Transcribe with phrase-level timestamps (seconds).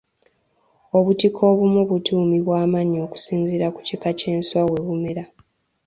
[0.97, 5.23] Obutiko obumu butuumibwa amannya okusinziira ku kika ky’enswa we bumera.